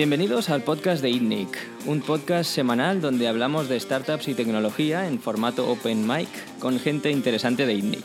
[0.00, 5.20] Bienvenidos al podcast de ITNIC, un podcast semanal donde hablamos de startups y tecnología en
[5.20, 6.26] formato open mic
[6.58, 8.04] con gente interesante de ITNIC.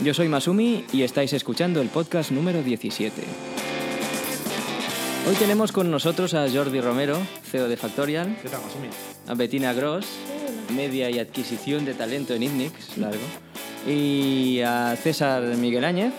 [0.00, 3.22] Yo soy Masumi y estáis escuchando el podcast número 17.
[5.26, 8.88] Hoy tenemos con nosotros a Jordi Romero, CEO de Factorial, ¿Qué tal, Masumi?
[9.28, 10.04] a Bettina Gross,
[10.76, 13.24] media y adquisición de talento en ITNIC, largo,
[13.86, 16.12] y a César Miguel Áñez.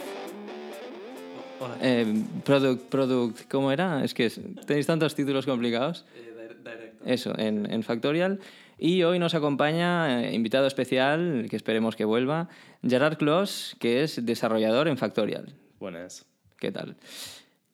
[1.82, 4.04] Eh, product, product, ¿cómo era?
[4.04, 4.30] Es que
[4.66, 6.06] tenéis tantos títulos complicados.
[6.16, 7.06] directo.
[7.06, 8.40] Eso, en, en Factorial.
[8.78, 12.48] Y hoy nos acompaña, eh, invitado especial, que esperemos que vuelva,
[12.88, 15.54] Gerard Clos, que es desarrollador en Factorial.
[15.80, 16.26] Buenas.
[16.58, 16.96] ¿Qué tal?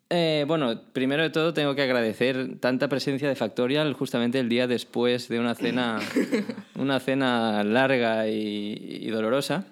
[0.10, 4.68] Eh, bueno, primero de todo tengo que agradecer tanta presencia de Factorial justamente el día
[4.68, 6.00] después de una cena,
[6.76, 9.66] una cena larga y, y dolorosa.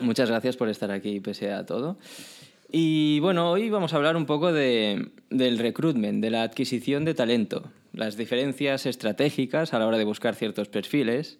[0.00, 1.98] Muchas gracias por estar aquí pese a todo.
[2.70, 7.14] Y bueno, hoy vamos a hablar un poco de, del recruitment, de la adquisición de
[7.14, 11.38] talento, las diferencias estratégicas a la hora de buscar ciertos perfiles,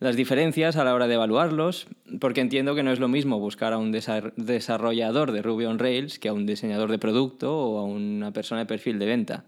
[0.00, 1.86] las diferencias a la hora de evaluarlos,
[2.18, 5.78] porque entiendo que no es lo mismo buscar a un desar- desarrollador de Ruby on
[5.78, 9.44] Rails que a un diseñador de producto o a una persona de perfil de venta.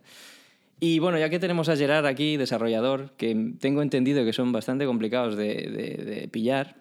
[0.79, 4.87] Y bueno, ya que tenemos a Gerard aquí, desarrollador, que tengo entendido que son bastante
[4.87, 6.77] complicados de- de pillar,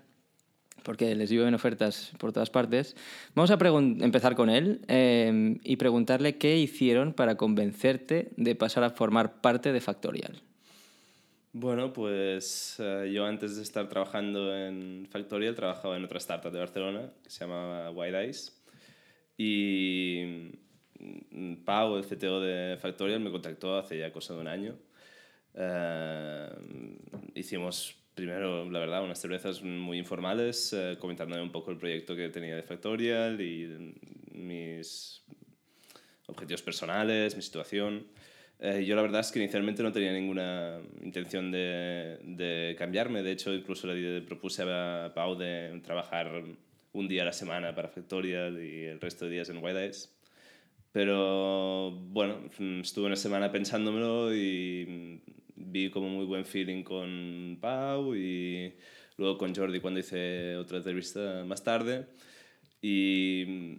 [0.85, 2.95] porque les llueven ofertas por todas partes,
[3.33, 3.57] vamos a
[4.05, 9.73] empezar con él eh, y preguntarle qué hicieron para convencerte de pasar a formar parte
[9.73, 10.41] de Factorial.
[11.57, 16.59] Bueno, pues eh, yo antes de estar trabajando en Factorial trabajaba en otra startup de
[16.59, 18.61] Barcelona que se llamaba White Eyes.
[19.37, 20.51] Y
[20.99, 24.75] mm, Pau, el CTO de Factorial, me contactó hace ya cosa de un año.
[25.53, 26.49] Eh,
[27.35, 32.29] hicimos primero, la verdad, unas cervezas muy informales, eh, comentándome un poco el proyecto que
[32.29, 33.93] tenía de Factorial y
[34.31, 35.21] mis
[36.27, 38.07] objetivos personales, mi situación.
[38.59, 43.21] Eh, yo la verdad es que inicialmente no tenía ninguna intención de, de cambiarme.
[43.21, 46.43] De hecho, incluso le propuse a Pau de trabajar
[46.93, 50.15] un día a la semana para Factorial y el resto de días en White Eyes.
[50.93, 57.57] Pero bueno, mm, estuve una semana pensándomelo y mm, vi como muy buen feeling con
[57.61, 58.73] Pau y
[59.17, 62.05] luego con Jordi cuando hice otra entrevista más tarde.
[62.81, 63.73] Y mm,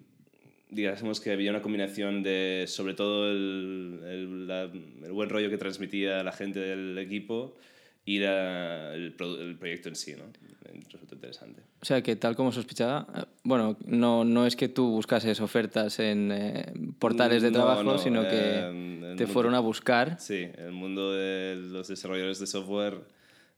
[0.75, 5.59] digamos que había una combinación de, sobre todo, el, el, la- el buen rollo que
[5.59, 7.57] transmitía la gente del equipo
[8.19, 10.25] la- el, pro- proyecto en sí, ¿no?
[10.73, 11.63] Me Resultó interesante.
[11.81, 15.99] O sea, que tal como sospechaba, eh, bueno, no, no es que tú buscases ofertas
[15.99, 18.37] en eh, portales de No, trabajo, no, sino eh, que
[18.69, 20.19] te mundo- fueron a buscar.
[20.21, 23.01] Sí, el mundo de los desarrolladores de software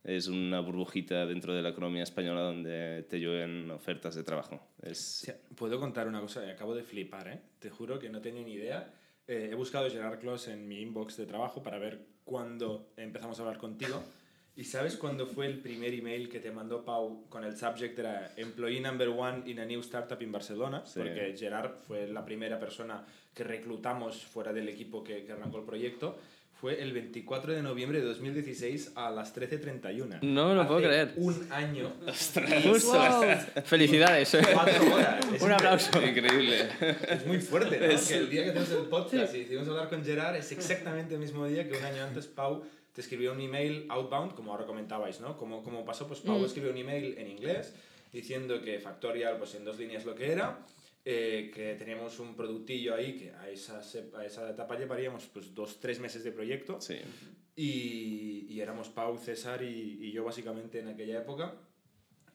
[0.04, 4.60] es una burbujita dentro de la economía española donde te llueven ofertas de trabajo.
[4.82, 7.40] Es, O sea, Puedo contar una cosa, acabo de flipar, ¿eh?
[7.58, 8.90] Te juro que no tenía ni idea.
[9.26, 13.42] Eh, he buscado Gerard Clos en mi inbox de trabajo para ver cuándo empezamos a
[13.42, 14.02] hablar contigo.
[14.58, 18.32] ¿Y sabes cuándo fue el primer email que te mandó Pau con el subject era
[18.36, 20.82] Employee number one in a new startup in Barcelona?
[20.84, 20.98] Sí.
[20.98, 25.64] Porque Gerard fue la primera persona que reclutamos fuera del equipo que, que arrancó el
[25.64, 26.18] proyecto.
[26.60, 30.22] Fue el 24 de noviembre de 2016 a las 13.31.
[30.22, 31.12] No me lo puedo Hace creer.
[31.14, 31.92] Un año.
[32.64, 32.92] Justo.
[33.64, 34.36] Felicidades.
[34.52, 35.24] Cuatro horas.
[35.34, 36.04] Es Un aplauso.
[36.04, 36.68] increíble.
[37.10, 37.86] es muy fuerte, ¿no?
[38.08, 41.20] Que el día que hacemos el podcast y decidimos hablar con Gerard es exactamente el
[41.20, 45.20] mismo día que un año antes Pau te escribió un email outbound, como ahora comentabais,
[45.20, 45.36] ¿no?
[45.36, 47.74] Como, como pasó, pues Pau escribió un email en inglés
[48.12, 50.66] diciendo que Factorial, pues en dos líneas lo que era,
[51.04, 53.80] eh, que teníamos un productillo ahí que a esa,
[54.18, 56.96] a esa etapa llevaríamos pues dos, tres meses de proyecto Sí.
[57.56, 61.54] y, y éramos Pau, César y, y yo básicamente en aquella época.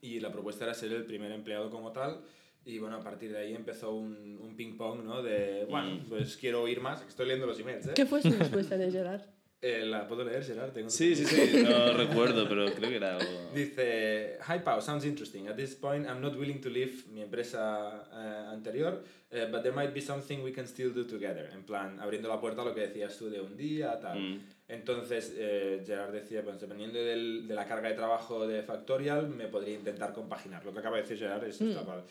[0.02, 2.22] Y la propuesta era ser el primer empleado como tal.
[2.66, 5.22] Y bueno, a partir de ahí empezó un, un ping-pong, ¿no?
[5.22, 7.02] De, bueno, pues quiero oír más.
[7.08, 7.92] Estoy leyendo los emails, ¿eh?
[7.96, 9.22] ¿Qué fue su respuesta de Gerard?
[9.66, 10.72] Eh, ¿La puedo leer, Gerard?
[10.74, 11.64] Tengo Sí, sí, sí.
[11.64, 13.50] No recuerdo, pero creo que era algo...
[13.56, 15.48] Dice, Hi Pau, sounds interesting.
[15.48, 19.02] At this point, I'm not willing to leave mi empresa eh, anterior,
[19.32, 21.50] eh, but there might be something we can still do together.
[21.54, 24.20] En plan, abriendo la puerta a lo que decías tú de un día, tal.
[24.20, 24.40] Mm.
[24.68, 29.48] Entonces, eh, Gerard decía, pues dependiendo del- de la carga de trabajo de Factorial, me
[29.48, 30.66] podría intentar compaginar.
[30.66, 32.04] Lo que acaba de decir Gerard es está mal.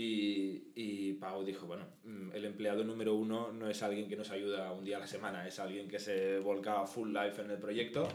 [0.00, 4.30] Y, y Pau dijo, bueno, mm, el empleado número uno no es alguien que nos
[4.30, 7.58] ayuda un día a la semana, es alguien que se volca full life en el
[7.58, 8.06] proyecto.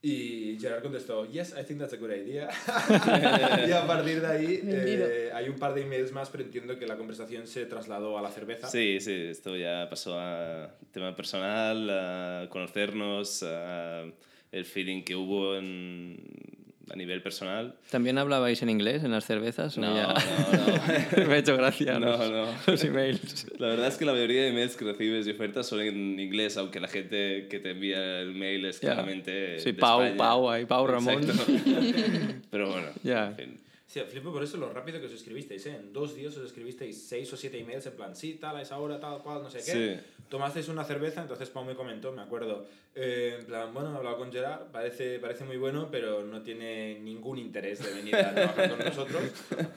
[0.00, 2.48] Y Gerard contestó, yes, I think that's a good idea.
[3.68, 6.86] y a partir de ahí eh, hay un par de emails más, pero entiendo que
[6.86, 8.68] la conversación se trasladó a la cerveza.
[8.68, 14.04] Sí, sí, esto ya pasó a tema personal, a conocernos, a
[14.52, 16.55] el feeling que hubo en,
[16.90, 17.74] a nivel personal.
[17.90, 19.76] ¿También hablabais en inglés en las cervezas?
[19.76, 21.26] No, ya- no, no.
[21.28, 22.46] Me ha hecho gracia No, los, no.
[22.66, 23.46] los emails.
[23.58, 26.56] La verdad es que la mayoría de mails que recibes y ofertas son en inglés,
[26.56, 28.92] aunque la gente que te envía el mail es Ya.
[28.92, 29.58] claramente.
[29.58, 30.16] Sí, de Pau, España.
[30.18, 31.20] Pau, ahí, Pau Ramón.
[32.50, 33.26] Pero bueno, Ya.
[33.28, 33.60] en fin.
[33.86, 35.76] Sí, flipo por eso lo rápido que os escribisteis, ¿eh?
[35.76, 38.78] En dos días os escribisteis seis o siete emails en plan, sí, tal, a esa
[38.78, 39.72] hora, tal, cual, no sé qué.
[39.72, 40.22] Sí.
[40.28, 42.66] Tomasteis una cerveza, entonces Pau me comentó, me acuerdo,
[42.96, 46.98] eh, en plan, bueno, he hablado con Gerard, parece, parece muy bueno, pero no tiene
[46.98, 49.22] ningún interés de venir a trabajar con nosotros.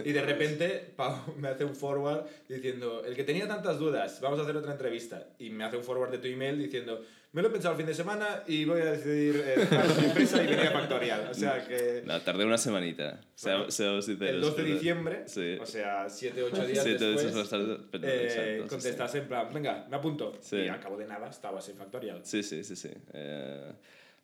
[0.03, 4.39] Y de repente Pau me hace un forward diciendo, el que tenía tantas dudas, vamos
[4.39, 5.27] a hacer otra entrevista.
[5.37, 7.85] Y me hace un forward de tu email diciendo, me lo he pensado el fin
[7.85, 11.27] de semana y voy a decidir eh, dejar mi empresa y venir a Factorial.
[11.29, 12.01] O sea que...
[12.05, 13.21] No, tardé una semanita.
[13.43, 14.33] Bueno, seamos sinceros.
[14.35, 15.57] El 2 de diciembre, Sí.
[15.61, 19.27] o sea, 7-8 días Siete después, veces más tarde, pero eh, exacto, sí, contestas en
[19.27, 20.37] plan, venga, me apunto.
[20.41, 20.55] Sí.
[20.57, 22.21] Y al cabo de nada estabas en Factorial.
[22.23, 22.89] Sí, sí, sí, sí.
[23.13, 23.73] Eh,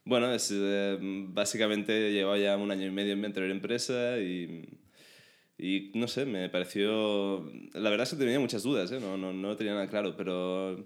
[0.03, 4.67] bueno, es, eh, básicamente llevaba ya un año y medio en mi anterior empresa y,
[5.59, 7.51] y no sé, me pareció...
[7.73, 8.99] La verdad es que tenía muchas dudas, ¿eh?
[8.99, 10.85] no, no, no tenía nada claro, pero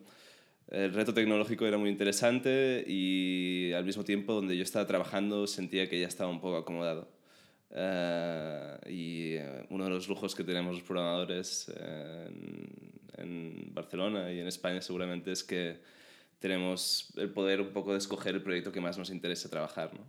[0.70, 5.90] el reto tecnológico era muy interesante y al mismo tiempo donde yo estaba trabajando sentía
[5.90, 7.10] que ya estaba un poco acomodado.
[7.72, 12.70] Eh, y eh, uno de los lujos que tenemos los programadores en,
[13.18, 15.78] en Barcelona y en España seguramente es que
[16.40, 19.92] tenemos el poder un poco de escoger el proyecto que más nos interesa trabajar.
[19.94, 20.06] ¿no?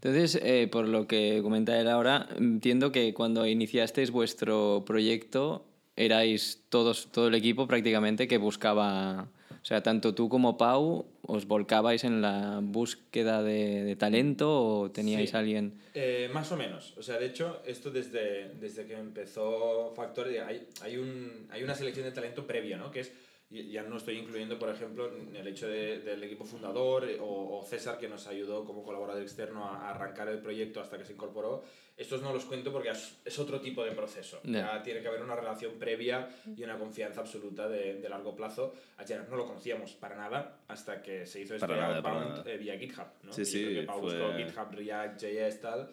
[0.00, 5.67] Entonces, eh, por lo que comenta él ahora, entiendo que cuando iniciasteis vuestro proyecto
[5.98, 11.46] erais todos, todo el equipo prácticamente que buscaba, o sea, tanto tú como Pau, os
[11.46, 15.36] volcabais en la búsqueda de, de talento o teníais Sí.
[15.36, 15.74] alguien...
[15.94, 16.94] Eh, más o menos.
[16.96, 21.74] O sea, de hecho, esto desde, desde que empezó Factory, hay, hay, un, hay una
[21.74, 22.90] selección de talento previa, ¿no?
[22.92, 23.12] Que es,
[23.50, 27.64] ya no estoy incluyendo, por ejemplo, el hecho de- del equipo fundador eh, o, o
[27.64, 31.14] César, que nos ayudó como colaborador externo a, a arrancar el proyecto hasta que se
[31.14, 31.64] incorporó.
[31.96, 34.40] Estos no los cuento porque es, es otro tipo de proceso.
[34.44, 34.74] Ya.
[34.76, 38.74] Ya tiene que haber una relación previa y una confianza absoluta de, de largo plazo.
[38.98, 42.42] A Gerard no lo conocíamos para nada hasta que se hizo este nada.
[42.46, 43.06] eh, vía GitHub.
[43.22, 43.32] ¿no?
[43.32, 45.90] Sí, Y sí, que Pau buscó fue- GitHub, React, JS, tal.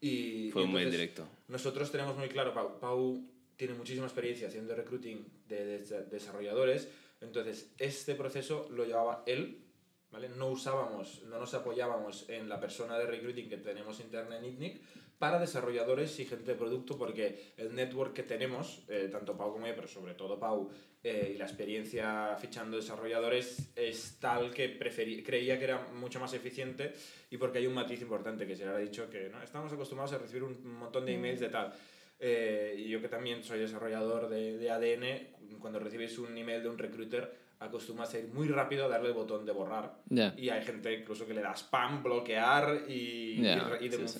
[0.00, 1.26] Y, Fue y muy entonces directo.
[1.48, 3.22] Nosotros tenemos muy claro, Pau, Pau
[3.56, 6.88] tiene muchísima experiencia haciendo recruiting de, des- desarrolladores,
[7.20, 9.62] entonces este proceso lo llevaba él,
[10.10, 10.28] ¿vale?
[10.28, 14.80] No usábamos, no nos apoyábamos en la persona de recruiting que tenemos interna en ITNIC
[15.18, 19.66] para desarrolladores y gente de producto, porque el network que tenemos, eh, tanto Pau como
[19.66, 20.68] yo, pero sobre todo Pau,
[21.02, 26.34] eh, y la experiencia fichando desarrolladores es tal que preferí- creía que era mucho más
[26.34, 26.92] eficiente
[27.30, 29.42] y porque hay un matiz importante que se le ha dicho que ¿no?
[29.42, 31.72] estamos acostumbrados a recibir un montón de emails de tal.
[32.18, 36.68] Eh, y yo que también soy desarrollador de, de ADN, cuando recibes un email de
[36.68, 39.98] un recruiter, acostumbras a ir muy rápido a darle el botón de borrar.
[40.36, 43.40] Y hay gente incluso que le da spam, bloquear y,
[43.80, 44.18] y sí, sí.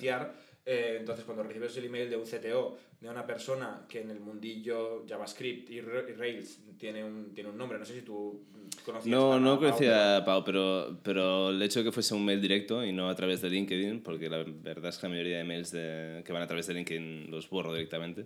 [0.69, 4.19] Eh, entonces, cuando recibes el email de un CTO, de una persona que en el
[4.19, 8.43] mundillo JavaScript y, Ra- y Rails tiene un, tiene un nombre, no sé si tú
[8.83, 12.25] conocías No, a- no conocía a Pau, pero, pero el hecho de que fuese un
[12.25, 15.37] mail directo y no a través de LinkedIn, porque la verdad es que la mayoría
[15.37, 18.25] de mails de- que van a través de LinkedIn los borro directamente,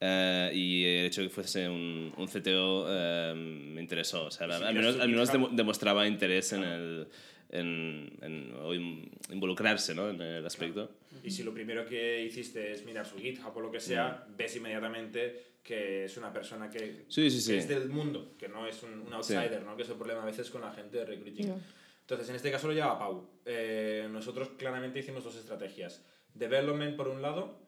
[0.00, 4.24] eh, y el hecho de que fuese un, un CTO eh, me interesó.
[4.24, 7.08] O sea, al menos, al menos demostraba interés en, el,
[7.54, 10.10] en, en- o in- involucrarse ¿no?
[10.10, 10.90] en el aspecto.
[11.22, 14.56] Y si lo primero que hiciste es mirar su GitHub o lo que sea, ves
[14.56, 17.56] inmediatamente que es una persona que, Sí, sí, que sí.
[17.56, 19.74] es del mundo, que no es un, un outsider, ¿no?
[19.76, 21.54] que es el problema a veces con la gente de recruiting.
[22.02, 23.26] Entonces, en este caso lo lleva Pau.
[23.46, 26.04] Eh, nosotros claramente hicimos dos estrategias.
[26.34, 27.58] Development por un lado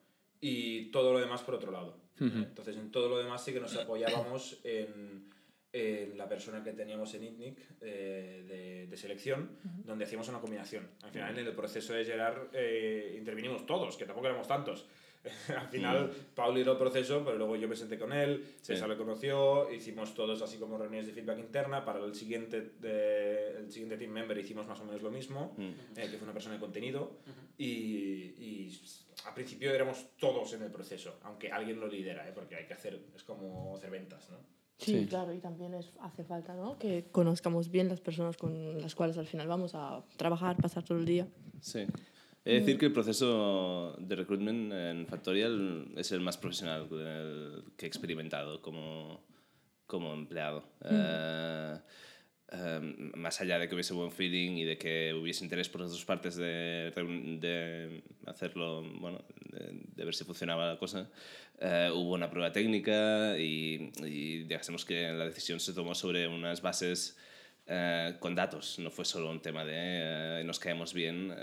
[0.41, 1.97] y todo lo demás por otro lado.
[2.19, 5.31] Entonces, en todo lo demás sí que nos apoyábamos en,
[5.77, 9.51] en la persona que teníamos en ITNIC eh, de, de selección,
[9.85, 10.89] donde hacíamos una combinación.
[11.03, 14.87] Al final, en el proceso de Gerard eh, intervinimos todos, que tampoco éramos tantos.
[15.49, 18.75] Al final, Pau lideró el proceso, pero luego yo me senté con él, Sí.
[18.75, 21.85] César le conoció, hicimos todos así como reuniones de feedback interna.
[21.85, 25.63] Para el siguiente, de- el siguiente team member hicimos más o menos lo mismo, Mm.
[25.99, 27.19] eh, que fue una persona de contenido.
[27.59, 28.81] y, y
[29.25, 32.33] al principio éramos todos en el proceso, aunque alguien lo lidera, ¿eh?
[32.35, 34.39] porque hay que hacer, es como hacer ventas, ¿no?
[34.79, 35.07] Sí, Sí.
[35.07, 36.79] claro, y también es, hace falta ¿no?
[36.79, 40.99] que conozcamos bien las personas con las cuales al final vamos a trabajar, pasar todo
[40.99, 41.27] el día.
[41.61, 41.87] Sí.
[42.45, 46.87] He de decir que el proceso de recruitment en Factorial es el más profesional
[47.77, 49.21] que he experimentado como,
[49.87, 50.63] como empleado.
[50.85, 51.77] Eh,
[52.53, 52.81] eh,
[53.17, 56.05] más allá de que hubiese buen feeling y de que hubiese interés por las dos
[56.05, 56.93] partes de,
[57.41, 61.09] de hacerlo, bueno, de, de ver si funcionaba la cosa,
[61.59, 66.61] eh, hubo una prueba técnica y, y digásemos que la decisión se tomó sobre unas
[66.63, 67.17] bases
[67.67, 69.73] eh, con datos, no fue solo un tema de
[70.41, 71.35] eh, nos caemos bien.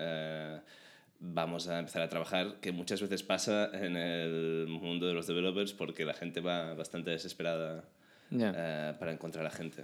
[1.20, 5.74] vamos a empezar a trabajar, que muchas veces pasa en el mundo de los developers
[5.74, 7.84] porque la gente va bastante desesperada
[8.30, 8.54] Ya.
[8.56, 9.84] eh, para encontrar a gente.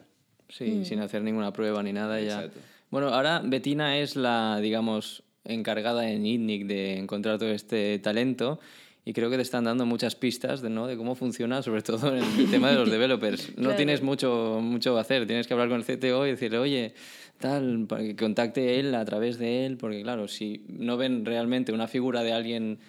[0.49, 2.49] Sí, sin hacer ninguna prueba ni nada ya.
[2.91, 8.59] Bueno, ahora Betina es la, digamos, encargada en ITNIC de encontrar todo este talento
[9.05, 10.85] y creo que te están dando muchas pistas de, ¿no?
[10.87, 13.49] de cómo funciona, sobre todo en el tema de los developers.
[13.57, 13.75] No Claro.
[13.75, 16.93] tienes mucho, mucho que hacer, tienes que hablar con el CTO y decirle, oye,
[17.37, 21.71] tal, para que contacte él a través de él, porque claro, si no ven realmente
[21.71, 22.79] una figura de alguien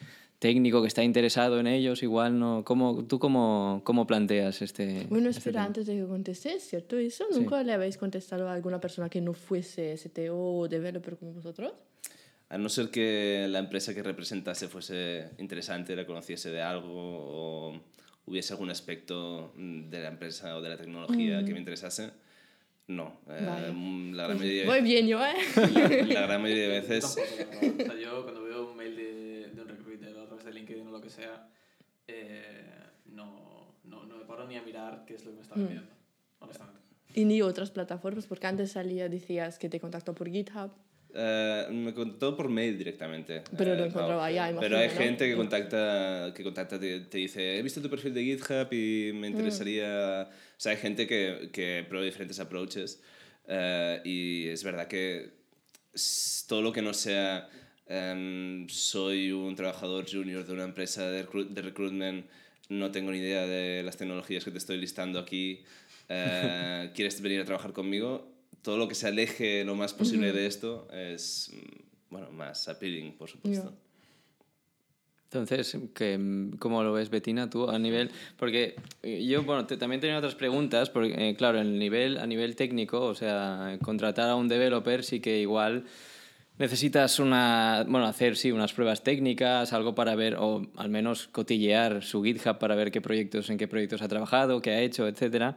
[0.40, 2.64] técnico que está interesado en ellos, igual no...
[2.64, 5.06] ¿Cómo, ¿Tú cómo, cómo planteas este...?
[5.08, 5.66] Bueno, este espera, tema?
[5.66, 6.98] antes de que contestes, ¿cierto?
[6.98, 11.34] ¿Eso nunca le habéis contestado a alguna persona que no fuese STO o developer como
[11.34, 11.72] vosotros?
[12.48, 17.80] A no ser que la empresa que representase fuese interesante, la conociese de algo o
[18.26, 22.10] hubiese algún aspecto mm, de la empresa o de la tecnología que me interesase,
[22.88, 23.20] no.
[23.28, 23.72] Eh, Vale.
[23.72, 25.34] mm, la, gran mayoría, Voy bien yo, ¿eh?
[26.12, 27.16] la gran mayoría de veces...
[27.86, 30.86] La yo cuando veo un mail de, de un recruiter o a través de LinkedIn
[30.86, 31.48] o lo que sea,
[32.06, 32.64] eh,
[33.06, 35.90] no, no, no me paro ni a mirar qué es lo que me está vendiendo,
[36.40, 36.80] honestamente.
[37.14, 40.70] y ni otras plataformas, porque antes salía, decías que te contactó por GitHub.
[41.12, 43.42] Eh, me contactó por mail directamente.
[43.58, 44.94] Pero lo Eh, encontraba ya, Pero hay ¿no?
[44.94, 49.10] gente que contacta, que contacta te, te dice, he visto tu perfil de GitHub y
[49.12, 49.16] Mm.
[49.18, 50.28] me interesaría...
[50.30, 53.02] O sea, hay gente que, que prueba diferentes approaches
[53.48, 55.32] eh, y es verdad que
[56.46, 57.48] todo lo que no sea
[57.90, 62.24] em, soy un trabajador junior de una empresa de, recru- de recruitment,
[62.68, 65.60] no tengo ni idea de las tecnologías que te estoy listando aquí,
[66.08, 68.30] eh, ¿quieres venir a trabajar conmigo?
[68.62, 73.12] Todo lo que se aleje lo más posible de esto es, mm, bueno, más appealing,
[73.14, 73.70] por supuesto.
[73.70, 73.76] Ya.
[75.32, 76.18] Entonces, que,
[76.58, 78.10] ¿cómo lo ves, Betina, tú a nivel...?
[78.36, 82.26] Porque eh, yo, bueno, te- también tenía otras preguntas, porque, eh, claro, el nivel, a
[82.26, 85.84] nivel técnico, o sea, contratar a un developer sí que igual
[86.58, 92.02] necesitas una, bueno, hacer, sí, unas pruebas técnicas, algo para ver, o al menos cotillear
[92.02, 95.56] su GitHub para ver qué proyectos, en qué proyectos ha trabajado, qué ha hecho, etcétera.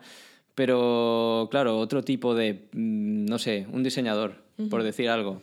[0.55, 5.41] Pero, claro, otro tipo de, mm, no sé, un diseñador, por decir algo.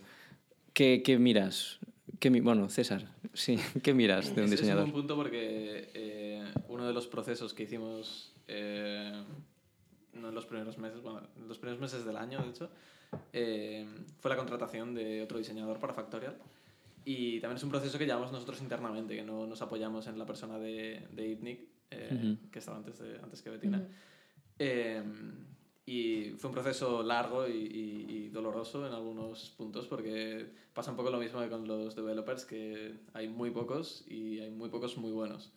[0.73, 1.79] ¿Qué, qué miras?
[2.21, 4.85] ¿Qué mi- bueno, César, sí, ¿qué miras de un Es- diseñador?
[4.85, 9.13] Es un punto porque eh, uno de los procesos que hicimos, eh,
[10.15, 12.71] no en los primeros meses, bueno, en los primeros meses del año, de hecho,
[13.33, 13.87] eh,
[14.21, 16.37] fue la contratación de otro diseñador para Factorial.
[17.05, 20.27] Y también es un proceso que llevamos nosotros internamente, que no nos apoyamos en la
[20.27, 21.61] persona de, de ITNIC,
[21.93, 22.09] eh,
[22.53, 23.79] que estaba antes, de, antes que Betina.
[24.59, 25.03] Eh,
[25.87, 30.97] y fue un proceso largo y, y- y doloroso en algunos puntos porque pasa un
[30.97, 34.97] poco lo mismo que con los developers, que hay muy pocos y hay muy pocos
[34.99, 35.53] muy buenos.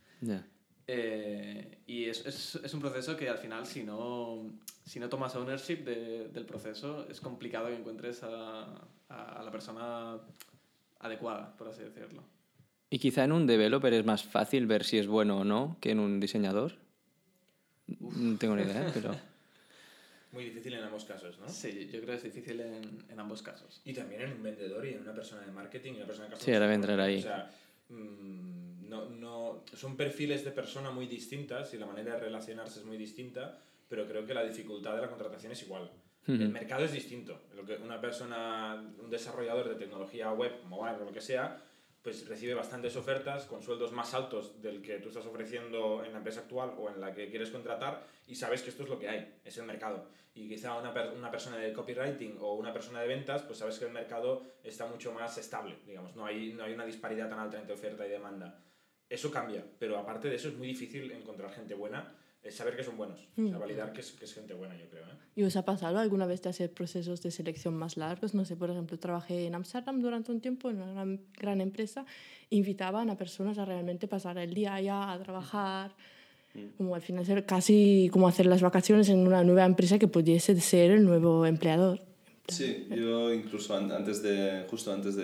[0.88, 4.52] Eh, y es, es, es un proceso que al final, si no,
[4.86, 8.64] si no tomas ownership de- del proceso, es complicado que encuentres a,
[9.10, 10.18] a- a la persona
[11.00, 12.24] adecuada, por así decirlo.
[12.90, 15.92] Y quizá en un developer es más fácil ver si es bueno o no que
[15.92, 16.74] en un diseñador.
[17.88, 18.92] No tengo ni idea, ¿eh?
[18.94, 19.16] pero...
[20.32, 21.48] Muy difícil en ambos casos, ¿no?
[21.48, 23.82] Sí, yo creo que es difícil en, en ambos casos.
[23.86, 26.36] Y también en un vendedor y en una persona de marketing y una persona de
[26.38, 27.20] Sí, ahora voy a entrar ahí.
[27.20, 27.52] O sea,
[27.90, 32.86] mm, no, no, son perfiles de persona muy distintas y la manera de relacionarse es
[32.86, 33.60] muy distinta,
[33.90, 35.92] pero creo que la dificultad de la contratación es igual.
[36.44, 37.42] El mercado es distinto.
[37.56, 41.62] Lo que una persona, un desarrollador de tecnología web, mobile o lo que sea,
[42.02, 46.18] pues recibe bastantes ofertas con sueldos más altos del que tú estás ofreciendo en la
[46.20, 49.08] empresa actual o en la que quieres contratar y sabes que esto es lo que
[49.10, 50.08] hay, es el mercado.
[50.36, 53.78] Y quizá una, per- una persona de copywriting o una persona de ventas, pues sabes
[53.80, 57.40] que el mercado está mucho más estable, digamos, no hay, no hay una disparidad tan
[57.40, 58.60] alta entre oferta y demanda.
[59.14, 62.84] Eso cambia, pero aparte de eso es muy difícil encontrar gente buena, es saber que
[62.84, 65.04] son buenos, o sea, validar que es, que es gente buena, yo creo.
[65.04, 65.16] ¿eh?
[65.36, 68.34] ¿Y os ha pasado alguna vez de hacer procesos de selección más largos?
[68.34, 72.06] No sé, por ejemplo, trabajé en Amsterdam durante un tiempo en una gran, gran empresa.
[72.50, 75.92] Invitaban a personas a realmente pasar el día allá a trabajar.
[76.78, 80.60] Como al final ser casi como hacer las vacaciones en una nueva empresa que pudiese
[80.60, 82.02] ser el nuevo empleador.
[82.48, 85.24] Sí, yo incluso an- antes de, justo antes de,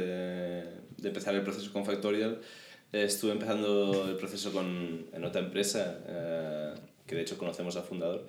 [0.98, 2.38] de empezar el proceso con Factorial, eh,
[2.92, 6.74] estuve empezando el proceso con, en otra empresa, eh,
[7.06, 8.26] que de hecho conocemos al fundador,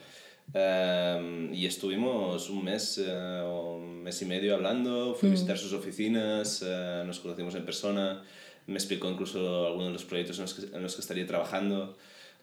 [0.53, 5.57] eh, y estuvimos un mes eh, o un mes y medio hablando, fui a visitar
[5.57, 8.23] sus oficinas, eh, nos conocimos en persona,
[8.67, 11.97] me explicó incluso algunos de los proyectos en los que, en los que estaría trabajando.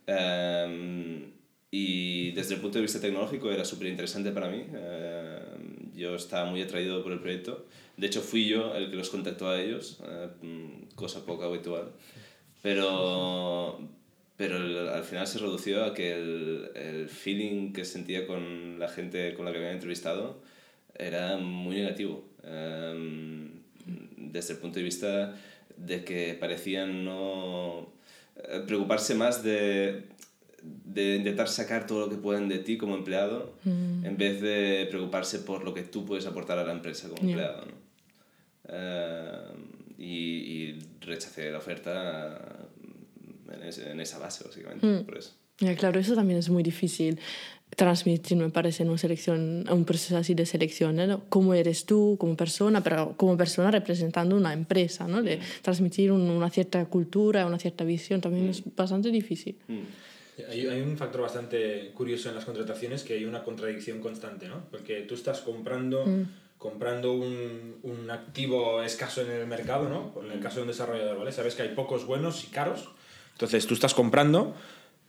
[0.08, 1.32] eh,
[1.70, 4.66] y desde el punto de vista tecnológico era súper interesante para mí.
[4.74, 5.40] eh,
[5.96, 7.66] yo estaba muy atraído por el proyecto.
[7.98, 11.92] De hecho, fui yo el que los contactó a ellos, eh, mm, cosa poco habitual.
[12.62, 13.80] Pero,
[14.36, 18.88] pero el- al final se redució a que el, el feeling que sentía con la
[18.88, 20.42] gente con la que había entrevistado
[20.96, 22.24] era muy negativo.
[22.44, 23.50] Eh,
[24.18, 25.34] desde el punto de vista
[25.78, 27.88] de que parecían no
[28.36, 30.04] eh, preocuparse más de,
[30.62, 34.06] de intentar sacar todo lo que pueden de ti como empleado Mm.
[34.06, 37.66] en vez de preocuparse por lo que tú puedes aportar a la empresa como empleado.
[37.66, 37.87] ¿no?
[38.70, 39.32] Eh,
[39.98, 42.68] y, y rechacé la oferta
[43.54, 45.06] en, ese- en esa base, básicamente, Mm.
[45.06, 45.34] por eso.
[45.60, 47.20] Ya, claro, eso también es muy difícil
[47.76, 51.24] transmitir, me parece, en una selección, un proceso así de selección, ¿no?
[51.30, 55.22] Cómo eres tú como persona, pero como persona representando una empresa, ¿no?
[55.24, 59.58] De transmitir un- una cierta cultura, una cierta visión, también es bastante difícil.
[59.68, 59.80] Mm.
[60.52, 64.66] Hay, hay un factor bastante curioso en las contrataciones que hay una contradicción constante, ¿no?
[64.70, 66.06] Porque tú estás comprando,
[66.58, 70.14] comprando un, un activo escaso en el mercado, ¿no?
[70.24, 71.32] En el caso de un desarrollador, ¿vale?
[71.32, 72.90] Sabes que hay pocos buenos y caros.
[73.34, 74.56] Entonces tú estás comprando,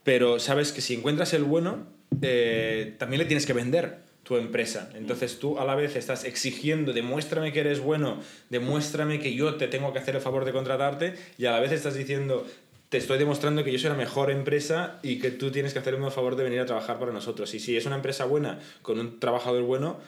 [0.04, 1.86] pero sabes que si encuentras el bueno,
[2.22, 4.90] eh, también le tienes que vender tu empresa.
[4.94, 9.68] Entonces tú a la vez estás exigiendo, demuéstrame que eres bueno, demuéstrame que yo te
[9.68, 12.46] tengo que hacer el favor de contratarte y a la vez estás diciendo,
[12.90, 16.04] te estoy demostrando que yo soy la mejor empresa y que tú tienes que hacerme
[16.04, 17.54] el favor de venir a trabajar para nosotros.
[17.54, 19.98] Y si es una empresa buena con un trabajador bueno,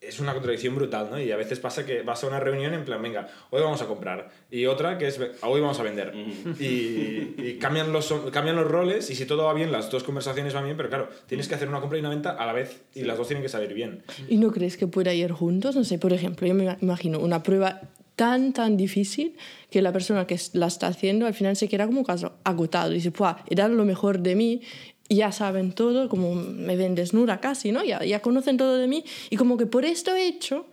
[0.00, 1.20] es una contradicción brutal, ¿no?
[1.20, 3.86] Y a veces pasa que vas a una reunión en plan, venga, hoy vamos a
[3.86, 4.30] comprar.
[4.50, 6.12] Y otra que es, hoy vamos a vender.
[6.58, 10.54] Y, y cambian, los, cambian los roles y si todo va bien, las dos conversaciones
[10.54, 12.80] van bien, pero claro, tienes que hacer una compra y una venta a la vez
[12.94, 14.02] y las dos tienen que salir bien.
[14.28, 15.76] ¿Y no crees que pueda ir juntos?
[15.76, 17.80] No sé, por ejemplo, yo me ima- imagino una prueba
[18.16, 19.36] tan, tan difícil
[19.70, 22.96] que la persona que la está haciendo al final se queda como caso agotado y
[22.96, 24.62] dice, pues, he dado lo mejor de mí,
[25.10, 27.84] ya saben todo, como me ven desnuda casi, ¿no?
[27.84, 30.66] Ya, ya conocen todo de mí y como que por esto hecho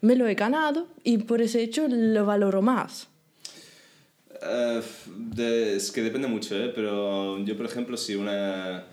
[0.00, 3.08] me lo he ganado y por ese hecho lo valoro más.
[4.42, 6.72] Eh, de- es que depende mucho, ¿eh?
[6.74, 8.84] pero yo, por ejemplo, si una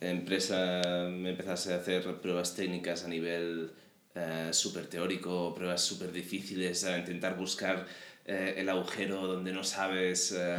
[0.00, 0.80] empresa
[1.10, 3.70] me empezase a hacer pruebas técnicas a nivel
[4.14, 7.86] eh, súper teórico, pruebas súper difíciles, a intentar buscar
[8.24, 10.56] eh, el agujero donde no sabes, eh,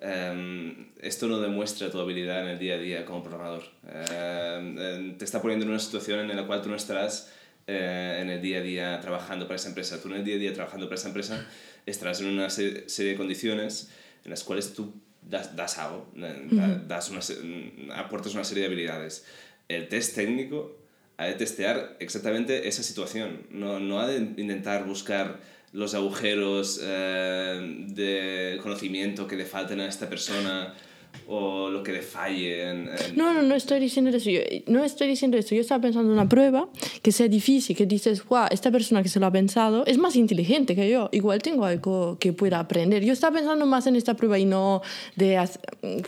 [0.00, 3.64] em, esto no demuestra tu habilidad en el día a día como programador.
[3.88, 7.32] Eh, te está poniendo en una situación en la cual tú no estarás
[7.66, 10.00] eh, en el día a día trabajando para esa empresa.
[10.00, 11.46] Tú en el día a día trabajando para esa empresa
[11.86, 13.90] estarás en una se- serie de condiciones
[14.24, 18.62] en las cuales tú das, das algo, eh, da- das una mm, aportas una serie
[18.62, 19.24] de habilidades.
[19.68, 20.78] El test técnico
[21.16, 25.40] ha de testear exactamente esa situación, no, no ha de intentar buscar
[25.76, 30.74] los agujeros eh, de conocimiento que le falten a esta persona
[31.28, 32.70] o lo que le falle.
[32.70, 34.30] en- en- No, no, no estoy diciendo eso.
[34.30, 35.54] Yo, no estoy diciendo eso.
[35.54, 36.68] Yo estaba pensando en una prueba
[37.02, 40.14] que sea difícil, que dices, wow, esta persona que se lo ha pensado es más
[40.16, 41.08] inteligente que yo.
[41.12, 43.04] Igual tengo algo que pueda aprender.
[43.04, 44.82] Yo estaba pensando más en esta prueba y no
[45.16, 45.42] de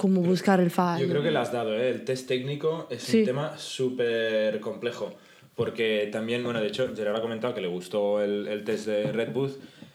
[0.01, 1.05] como buscar el fallo.
[1.05, 1.91] Yo creo que lo has dado, ¿eh?
[1.91, 3.21] El test técnico es Sí.
[3.21, 5.15] un tema súper complejo.
[5.59, 9.11] Porque también, bueno, de hecho, Gerard ha comentado que le gustó el, el test de
[9.11, 9.31] Red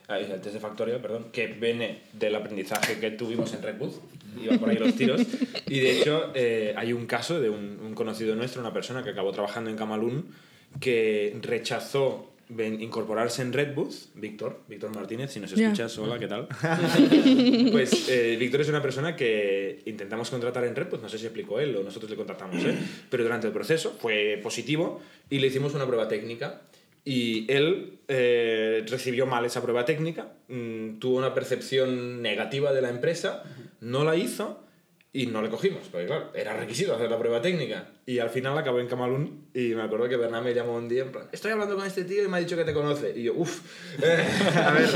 [0.10, 3.94] ay, el test de Factorial, perdón, que viene del aprendizaje que tuvimos en Red Booth.
[4.44, 5.22] Iban por ahí los tiros.
[5.68, 9.12] Y de hecho, eh, hay un caso de un, un conocido nuestro, una persona que
[9.12, 10.36] acabó trabajando en Camalún,
[10.82, 16.28] que rechazó ven- incorporarse en Red Booth, Víctor, Víctor Martínez, si nos escuchas, hola, ¿qué
[16.28, 16.48] tal?
[17.72, 21.26] pues eh, Víctor es una persona que intentamos contratar en Red Booth, no sé si
[21.26, 22.76] explicó él o nosotros le contratamos, ¿eh?
[23.10, 26.62] pero durante el proceso fue positivo y le hicimos una prueba técnica.
[27.06, 32.90] Y él eh, recibió mal esa prueba técnica, mm, tuvo una percepción negativa de la
[32.90, 33.44] empresa,
[33.82, 34.64] no la hizo
[35.16, 37.88] y no le cogimos, porque claro, era requisito hacer la prueba técnica.
[38.08, 41.04] Y al final acabó en Camalún y me acuerdo que Bernard me llamó un día
[41.04, 43.14] en plan, estoy hablando con este tío y me ha dicho que te conoce.
[43.16, 43.62] Y yo, uff,
[44.58, 44.90] a ver,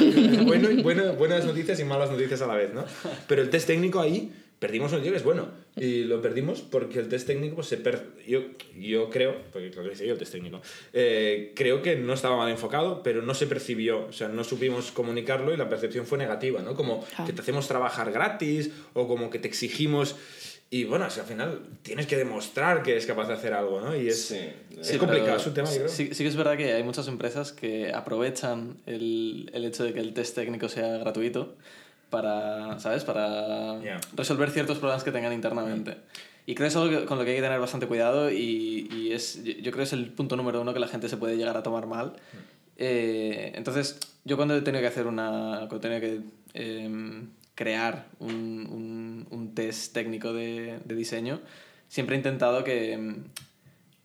[0.44, 2.84] bueno, bueno, buenas noticias y malas noticias a la vez, ¿no?
[3.28, 5.50] Pero el test técnico ahí, perdimos un es bueno.
[5.76, 8.08] Y lo perdimos porque el test técnico, pues se per...
[8.28, 8.42] yo,
[8.76, 10.60] yo creo, porque claro que yo el test técnico,
[10.94, 14.92] eh, creo que no estaba mal enfocado, pero no se percibió, o sea, no supimos
[14.92, 16.74] comunicarlo y la percepción fue negativa, ¿no?
[16.74, 20.16] Como que te hacemos trabajar gratis o como que te exigimos...
[20.70, 23.80] Y bueno, o sea, al final tienes que demostrar que eres capaz de hacer algo,
[23.80, 23.96] ¿no?
[23.96, 24.50] Y es, Sí.
[24.82, 25.88] es Sí, complicado, es un tema, yo creo.
[25.88, 29.94] Sí, sí que es verdad que hay muchas empresas que aprovechan el, el hecho de
[29.94, 31.56] que el test técnico sea gratuito
[32.10, 33.04] para, ¿sabes?
[33.04, 33.80] Para
[34.16, 35.98] resolver ciertos problemas que tengan internamente.
[36.46, 38.88] Y creo que es algo que- con lo que hay que tener bastante cuidado y,
[38.92, 41.18] y es, yo yo creo que es el punto número uno que la gente se
[41.18, 42.14] puede llegar a tomar mal.
[42.78, 45.66] Eh, entonces, yo cuando he tenido que hacer una...
[45.68, 46.22] Cuando he tenido que
[46.54, 51.42] em, crear un, un, un test técnico de, de diseño,
[51.90, 52.94] siempre he intentado que...
[52.94, 53.24] em,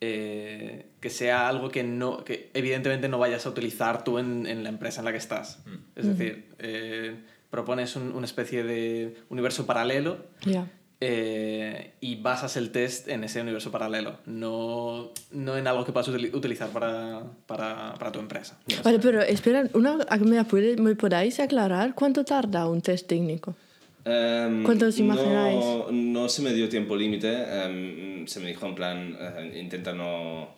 [0.05, 4.65] eh, que sea algo que, no, que evidentemente no vayas a utilizar tú en, en
[4.65, 5.61] la empresa en la que estás.
[5.95, 7.17] Es decir, eh,
[7.57, 10.17] propones un- una especie de universo paralelo
[11.05, 16.09] eh, y basas el test en ese universo paralelo, no, no en algo que puedas
[16.09, 18.59] util- utilizar para, para, para tu empresa.
[18.83, 23.55] Vale, pero espera, una, ¿me, puede- ¿me podáis aclarar cuánto tarda un test técnico?
[24.05, 25.57] Em, ¿Cuánto os imagináis?
[25.63, 27.33] No, no se me dio tiempo límite.
[27.65, 30.49] em, se me dijo en plan, eh, intenta no,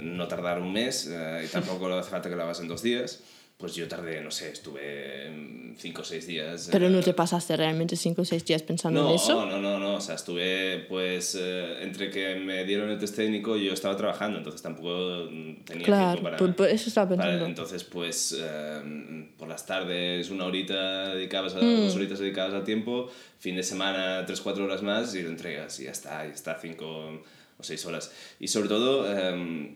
[0.00, 3.20] no tardar un mes eh, y tampoco hace falta que lo hagas en dos días.
[3.60, 6.70] Pues yo tardé, no sé, estuve em, cinco o seis días.
[6.72, 9.44] Pero eh, no te pasaste realmente 5 o 6 días pensando no, en eso.
[9.44, 13.58] no, no, no, o sea, estuve pues eh, entre que me dieron el test técnico
[13.58, 15.28] y yo estaba trabajando, entonces tampoco
[15.66, 16.36] tenía Claro, tiempo para...
[16.38, 17.44] por- por eso estaba para- pensando.
[17.46, 21.82] entonces pues eh, por las tardes una horita dedicabas a, Mm.
[21.84, 25.78] dos horitas dedicadas al tiempo, fin de semana tres, cuatro horas más y lo entregas
[25.80, 27.20] y ya está, ya está, cinco
[27.58, 28.10] o seis horas.
[28.40, 29.06] Y sobre todo...
[29.06, 29.74] em,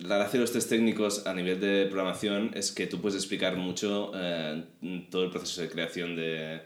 [0.00, 3.56] la gracia de los test técnicos a nivel de programación es que tú puedes explicar
[3.56, 4.62] mucho eh,
[5.10, 6.60] todo el proceso de creación de,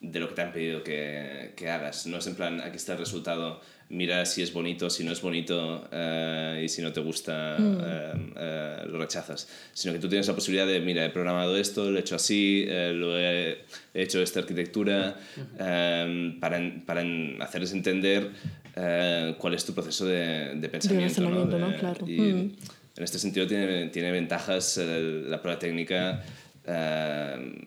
[0.00, 2.06] de lo que te han pedido que, que hagas.
[2.06, 5.20] No es en plan, aquí está el resultado, mira si es bonito, si no es
[5.20, 9.48] bonito eh, y si no te gusta eh, eh, lo rechazas.
[9.72, 12.64] Sino que tú tienes la posibilidad de, mira, he programado esto, lo he hecho así,
[12.68, 15.16] eh, lo he, he hecho esta arquitectura,
[15.58, 17.02] eh, para, para
[17.40, 18.30] hacerles entender
[18.76, 21.20] eh, cuál es tu proceso de, de pensamiento.
[21.22, 21.28] ¿no?
[21.30, 21.68] razonamiento, ¿no?
[21.70, 22.06] De- Claro.
[22.08, 22.56] y Mm.
[22.96, 26.22] En este sentido tiene, tiene ventajas eh, la prueba técnica
[26.64, 27.66] eh,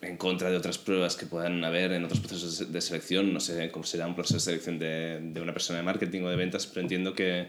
[0.00, 3.32] en contra de otras pruebas que puedan haber en otros procesos de- de selección.
[3.32, 6.28] No sé cómo será un proceso de selección de, de una persona de marketing o
[6.28, 7.48] de ventas, pero entiendo que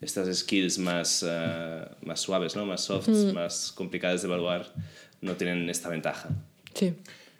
[0.00, 2.66] estas skills más, eh, más suaves, ¿no?
[2.66, 3.32] más softs, Mm.
[3.34, 4.72] más complicadas de evaluar,
[5.20, 6.28] no tienen esta ventaja.
[6.74, 6.94] Sí.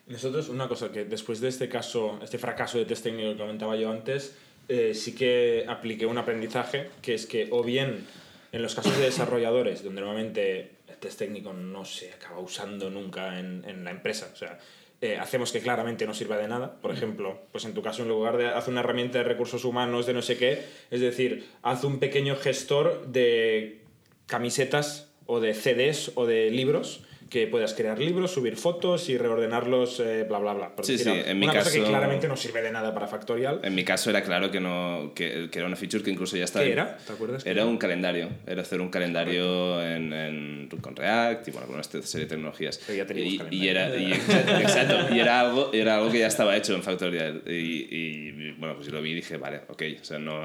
[0.07, 3.77] Nosotros, una cosa que después de este caso, este fracaso de test técnico que comentaba
[3.77, 4.33] yo antes,
[4.69, 8.07] eh, sí que apliqué un aprendizaje, que es que o bien
[8.53, 13.39] en los casos de desarrolladores, donde normalmente el test técnico no se acaba usando nunca
[13.39, 14.59] en, en la empresa, o sea,
[15.03, 16.81] eh, hacemos que claramente no sirva de nada.
[16.81, 20.07] Por ejemplo, pues en tu caso, en lugar de hacer una herramienta de recursos humanos
[20.07, 23.81] de no sé qué, es decir, haz un pequeño gestor de
[24.27, 30.01] camisetas o de CDs o de libros que puedas crear libros, subir fotos y reordenarlos,
[30.01, 30.77] eh, bla, bla, bla.
[30.77, 32.93] Por Sí, decir sí, en mi una cosa que caso- claramente no sirve de nada
[32.93, 33.61] para Factorial.
[33.63, 36.45] En mi caso era claro que, no, que, que era una feature que incluso ya
[36.45, 36.63] estaba...
[36.67, 36.99] ¿Qué era?
[36.99, 37.47] ¿Te acuerdas?
[37.47, 42.03] Era un calendario, era hacer un calendario en, en- con React y bueno, con esta
[42.03, 42.79] serie de tecnologías.
[42.87, 43.65] Pero ya teníamos y, calendario.
[43.65, 46.83] y era, y exa- exacto, y era algo, era algo que ya estaba hecho en
[46.83, 47.43] Factorial.
[47.47, 47.51] Y,
[47.91, 50.43] y, bueno, pues yo lo vi y dije, vale, ok, o sea, no,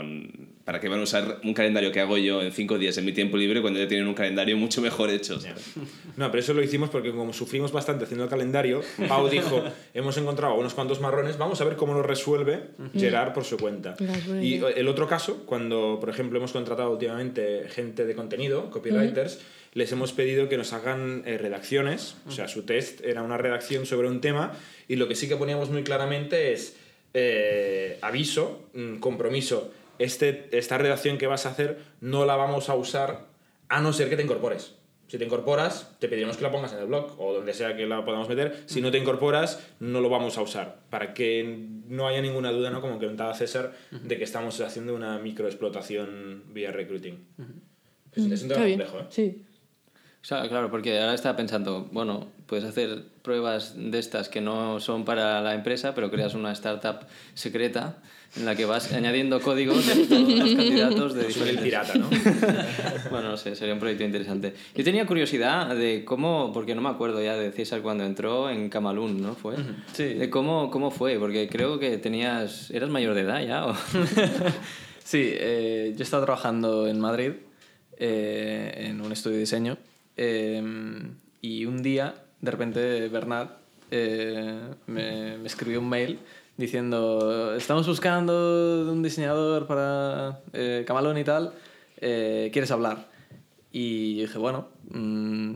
[0.63, 3.12] ¿para qué van a usar un calendario que hago yo en cinco días en mi
[3.12, 5.38] tiempo libre cuando ya tienen un calendario mucho mejor hecho?
[6.15, 9.63] No, pero eso lo hicimos porque como sufrimos bastante haciendo el calendario, Pau dijo,
[9.96, 13.96] hemos encontrado unos cuantos marrones, vamos a ver cómo lo resuelve Gerard por su cuenta.
[13.98, 14.70] Buena Y idea.
[14.70, 19.40] el otro caso, cuando por ejemplo hemos contratado últimamente gente de contenido, copywriters,
[19.74, 23.88] les hemos pedido que nos hagan eh, redacciones, o sea, su test era una redacción
[23.88, 24.54] sobre un tema
[24.88, 26.76] y lo que sí que poníamos muy claramente es
[27.16, 32.76] eh, aviso, mm, compromiso, este, esta redacción que vas a hacer no la vamos a
[32.76, 33.26] usar
[33.68, 34.77] a no ser que te incorpores.
[35.08, 37.86] Si te incorporas, te pediremos que la pongas en el blog o donde sea que
[37.86, 38.63] la podamos meter.
[38.65, 40.82] Si no te incorporas, no lo vamos a usar.
[40.89, 42.82] Para que no haya ninguna duda, ¿no?
[42.82, 47.26] como comentaba César, de que estamos haciendo una microexplotación vía recruiting.
[48.13, 49.06] Es, es un tema complejo, ¿eh?
[49.10, 49.46] Sí.
[50.28, 55.06] Sea, claro, porque ahora estaba pensando, bueno, puedes hacer pruebas de estas que no son
[55.06, 58.00] para la empresa, pero creas una startup secreta
[58.36, 61.63] en la que vas añadiendo código de todos los candidatos de diferentes...
[61.63, 62.10] pirata, ¿no?
[63.10, 64.54] Bueno, no sé, sería un proyecto interesante.
[64.76, 68.68] Yo tenía curiosidad de cómo, porque no me acuerdo ya de César cuando entró en
[68.68, 69.34] Camalún, ¿no?
[69.34, 69.56] ¿Fue?
[69.94, 70.13] Sí.
[70.16, 73.66] De cómo, cómo fue, porque creo que tenías, eras mayor de edad ya.
[75.06, 77.32] Sí, eh, yo estaba trabajando en Madrid
[77.98, 79.78] eh, en un estudio de diseño
[80.17, 80.62] eh,
[81.41, 83.51] y un día, de repente, Bernat
[83.91, 86.19] eh, me, me escribió un mail
[86.58, 91.53] diciendo estamos buscando un diseñador para eh, Camalón y tal,
[92.01, 93.08] eh, ¿quieres hablar?
[93.71, 95.51] Y yo dije, bueno, mm,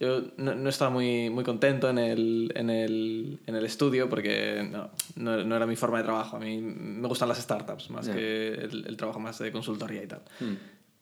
[0.00, 4.66] yo no, no estaba muy, muy contento en el, en, el, en el estudio porque
[4.68, 6.36] no, no, no era mi forma de trabajo.
[6.36, 8.14] A mí me gustan las startups más Ya.
[8.14, 10.22] que el, el trabajo más de consultoría y tal.
[10.40, 10.54] Hmm.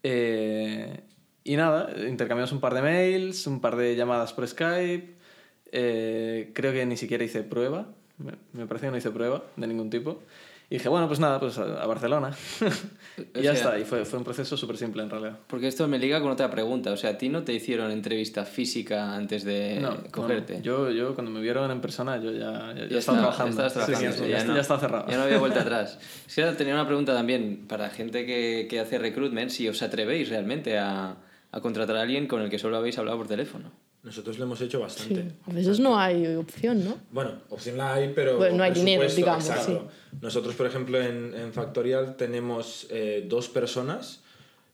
[0.03, 1.01] Eh,
[1.53, 5.15] y nada, intercambiamos un par de mails, un par de llamadas por Skype.
[5.73, 7.87] eh, creo que ni siquiera hice prueba.
[8.19, 10.23] Me, me parece que no hice prueba de ningún tipo.
[10.71, 12.31] Y dije, bueno, pues nada, pues a, Barcelona.
[13.35, 13.79] y ya sea- está.
[13.79, 15.39] Y fue, fue un proceso súper simple en realidad.
[15.47, 16.93] Porque esto me liga con otra pregunta.
[16.93, 20.55] O sea, ¿a ti no te hicieron entrevista física antes de no, cogerte?
[20.55, 20.65] no, no.
[20.65, 23.51] Yo, yo cuando me vieron en persona, yo ya, ya, ya Ya estaba trabajando.
[23.51, 25.07] estabas trabajando, Sí, sí, ya, ya ya, ya estaba cerrado.
[25.09, 25.99] Ya no había vuelta atrás.
[26.27, 30.29] Es que tenía una pregunta también para gente que, que hace recruitment, si os atrevéis
[30.29, 31.17] realmente a,
[31.51, 33.71] a contratar a alguien con el que solo habéis hablado por teléfono.
[34.03, 35.35] Nosotros lo hemos hecho Sí, bastante.
[35.47, 36.97] a veces no hay opción, ¿no?
[37.11, 38.37] Bueno, opción la hay, pero.
[38.39, 39.89] Bueno, no hay dinero, digamos, exacto.
[40.21, 44.23] Nosotros, por ejemplo, en, en Factorial tenemos eh, dos personas,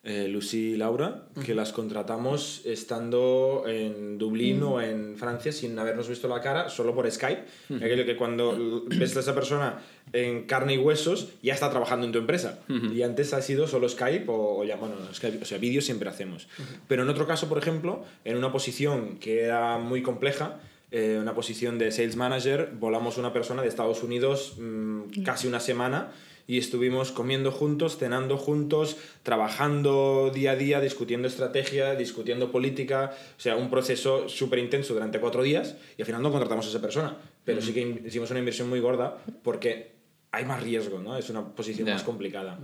[0.05, 6.09] eh, Lucy y Laura, que las contratamos estando en Dublín o en Francia sin habernos
[6.09, 7.45] visto la cara, solo por Skype.
[7.77, 9.81] Aquello que cuando ves a esa persona
[10.13, 12.61] en carne y huesos, ya está trabajando en tu empresa.
[12.69, 15.81] Y antes ha sido solo Skype o, o ya, bueno, no, Skype, o sea, vídeo
[15.81, 16.49] siempre hacemos.
[16.87, 21.35] Pero en otro caso, por ejemplo, en una posición que era muy compleja, eh, una
[21.35, 26.13] posición de sales manager, volamos una persona de Estados Unidos mm, casi una semana
[26.47, 33.41] y estuvimos comiendo juntos, cenando juntos, trabajando día a día, discutiendo estrategia, discutiendo política, o
[33.41, 36.81] sea, un proceso súper intenso durante cuatro días y al final no contratamos a esa
[36.81, 39.93] persona, pero sí que hicimos una inversión muy gorda porque
[40.33, 41.17] hay más riesgo, ¿no?
[41.17, 42.59] Es una posición más complicada.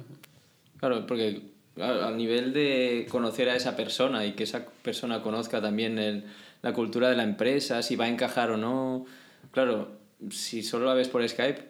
[0.79, 1.43] Claro, porque
[1.79, 6.25] a, a nivel de conocer a esa persona y que esa persona conozca también el-
[6.63, 9.07] la cultura de la empresa, si va a encajar o no.
[9.53, 9.89] Claro,
[10.31, 11.63] si solo la ves por Skype,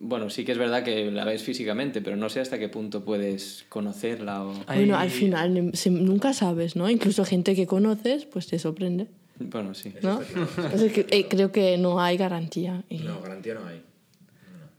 [0.00, 3.04] bueno, sí que es verdad que la ves físicamente, pero no sé hasta qué punto
[3.04, 4.52] puedes conocerla o...
[4.66, 6.90] Bueno, al final nunca sabes, ¿no?
[6.90, 9.06] Incluso gente que conoces, pues te sorprende,
[9.38, 9.94] Bueno, sí.
[10.02, 10.20] ¿no?
[10.56, 12.82] Entonces, eh, creo que no hay garantía.
[12.90, 13.82] y- No, garantía no hay.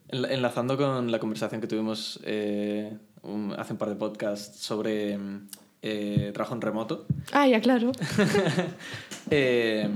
[0.09, 2.91] Enla- Enlazando con la conversación que tuvimos eh,
[3.23, 5.47] un- hace un par de podcasts sobre mm,
[5.81, 7.91] eh, trabajo en remoto, Ah, ya, claro.
[9.31, 9.89] eh,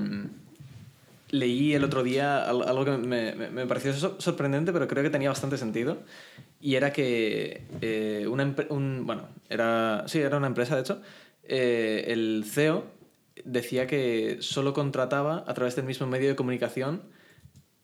[1.31, 5.03] leí el otro día al- algo que me, me- me pareció so- sorprendente, pero creo
[5.03, 5.97] que tenía bastante sentido.
[6.61, 11.01] Y era que eh, una un, bueno, era, sí, era una empresa, de hecho,
[11.43, 12.83] eh, el CEO
[13.45, 17.01] decía que solo contrataba a través del mismo medio de comunicación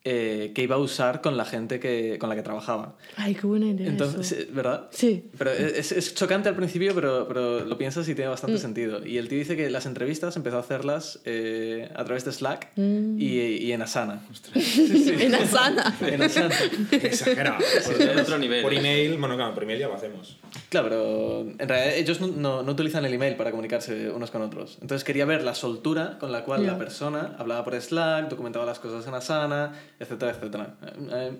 [0.07, 2.95] eh, que iba a usar con la gente que, con la que trabajaba.
[3.17, 3.87] Ay, qué buena idea.
[3.87, 4.41] Entonces, eso.
[4.41, 4.87] eh, ¿verdad?
[4.91, 5.29] Sí.
[5.37, 8.31] Pero es, es chocante al principio, pero, pero lo piensas y tiene Mm.
[8.31, 9.05] bastante sentido.
[9.05, 12.69] Y el tío dice que las entrevistas empezó a hacerlas eh, a través de Slack
[12.75, 13.19] Mm.
[13.19, 14.21] y, y en Asana.
[14.55, 15.95] en Asana.
[16.01, 16.55] En Asana.
[16.91, 17.57] Exagerado.
[17.59, 17.89] Es
[18.21, 18.61] otro nivel.
[18.61, 20.37] Por email, bueno, claro, por email ya lo hacemos.
[20.69, 24.41] Claro, pero en realidad ellos no, no, no utilizan el email para comunicarse unos con
[24.41, 24.77] otros.
[24.81, 26.73] Entonces quería ver la soltura con la cual Ya.
[26.73, 30.77] la persona hablaba por Slack, documentaba las cosas en Asana, etcétera, etcétera.
[30.83, 31.37] Eh, eh,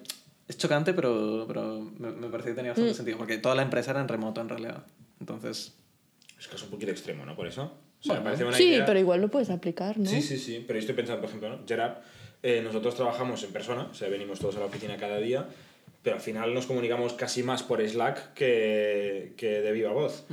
[0.48, 2.96] es chocante, pero, pero me, me pareció que tenía bastante Mm.
[2.96, 4.84] sentido, porque toda la empresa era en remoto en realidad.
[5.20, 5.76] Entonces,
[6.40, 7.36] Es que es un poquito extremo, ¿no?
[7.36, 7.64] Por eso.
[7.64, 7.68] O
[8.04, 8.20] sea, Bueno.
[8.22, 10.06] me parece una Sí, idea- pero igual lo puedes aplicar, ¿no?
[10.10, 10.64] Sí, sí, sí.
[10.68, 11.60] Pero yo estoy pensando, por ejemplo, ¿no?
[11.66, 11.98] Gerard,
[12.44, 15.48] eh, nosotros trabajamos en persona, o sea, venimos todos a la oficina cada día,
[16.04, 20.26] pero al final nos comunicamos casi más por Slack que, que de viva voz.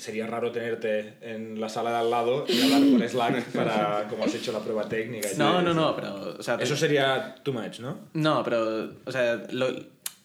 [0.00, 4.24] Sería raro tenerte en la sala de al lado y hablar por Slack para como
[4.24, 5.28] has hecho la prueba técnica.
[5.32, 5.64] y no, tal.
[5.64, 6.36] no, no, pero...
[6.38, 7.98] O sea, Eso sería too much, ¿no?
[8.14, 9.66] No, pero, o sea, lo,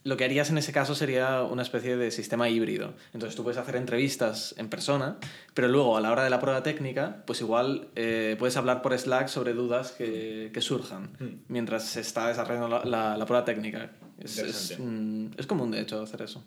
[0.03, 2.93] lo que harías en ese caso sería una especie de sistema híbrido.
[3.13, 5.17] Entonces tú puedes hacer entrevistas en persona,
[5.53, 8.97] pero luego a la hora de la prueba técnica, pues igual eh, puedes hablar por
[8.97, 11.41] Slack sobre dudas que, que surjan Hmm.
[11.49, 13.91] mientras se está desarrollando la, la- la prueba técnica.
[14.17, 16.43] Es, es, mm, es común, de hecho, hacer eso.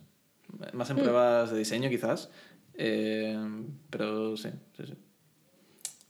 [0.72, 1.00] Más en Hmm.
[1.00, 2.30] pruebas de diseño, quizás.
[2.80, 3.36] Eh,
[3.90, 4.94] pero sí, sí, sí.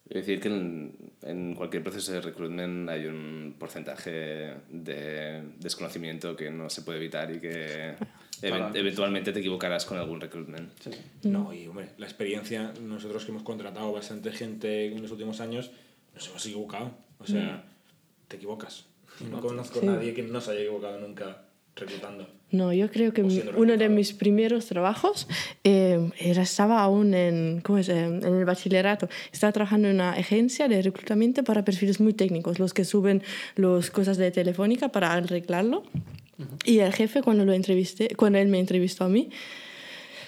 [0.09, 6.51] Es decir, que en, en cualquier proceso de recruitment hay un porcentaje de desconocimiento que
[6.51, 7.95] no se puede evitar y que
[8.43, 8.75] even- Claro.
[8.75, 10.73] eventualmente te equivocarás con algún recruitment.
[10.81, 10.91] sí,
[11.23, 11.29] sí.
[11.29, 15.71] No, y hombre, la experiencia, nosotros que hemos contratado bastante gente en los últimos años,
[16.15, 16.91] nos hemos equivocado.
[17.21, 17.65] O sea,
[18.27, 18.87] te equivocas.
[19.31, 19.87] No conozco a Sí.
[19.87, 21.45] nadie que no se haya equivocado nunca
[21.77, 22.27] reclutando.
[22.53, 25.29] No, yo creo que uno de mis primeros trabajos
[25.63, 27.89] eh, era, estaba aún en, ¿cómo es?
[27.89, 29.09] En el bachillerato.
[29.33, 33.23] Estaba trabajando en una agencia de reclutamiento para perfiles muy técnicos, los que suben
[33.55, 35.85] las cosas de Telefónica para arreglarlo.
[36.65, 39.31] Y el jefe, cuando, lo entrevisté, cuando él me entrevistó a mí,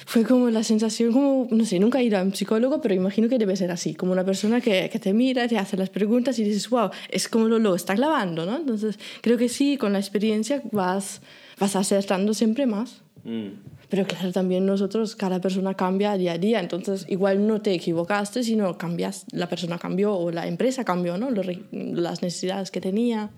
[0.06, 3.28] fue como la sensación, como, no sé, nunca he ido a un psicólogo, pero imagino
[3.28, 6.38] que debe ser así, como una persona que, que te mira, te hace las preguntas
[6.38, 8.56] y dices, wow, es como lo, lo está clavando, ¿no?
[8.56, 11.20] Entonces, creo que sí, con la experiencia vas,
[11.58, 13.02] vas acertando siempre más.
[13.24, 13.48] Mm.
[13.92, 18.42] Pero claro, también nosotros, cada persona cambia día a día, entonces igual no te equivocaste,
[18.42, 21.28] sino cambias, la persona cambió o la empresa cambió, ¿no?
[21.30, 23.28] Las necesidades que tenía.